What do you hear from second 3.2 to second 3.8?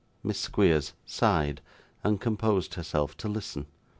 listen.